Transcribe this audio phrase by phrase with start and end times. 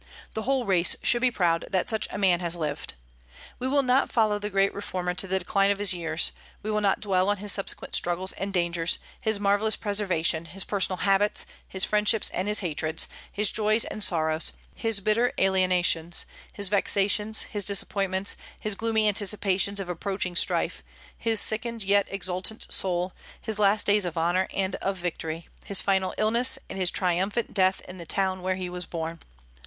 [0.33, 2.95] The whole race should be proud that such a man has lived.
[3.59, 6.31] We will not follow the great reformer to the decline of his years;
[6.63, 10.97] we will not dwell on his subsequent struggles and dangers, his marvellous preservation, his personal
[11.05, 17.43] habits, his friendships and his hatreds, his joys and sorrows, his bitter alienations, his vexations,
[17.43, 20.81] his disappointments, his gloomy anticipations of approaching strife,
[21.15, 26.15] his sickened yet exultant soul, his last days of honor and of victory, his final
[26.17, 29.19] illness, and his triumphant death in the town where he was born.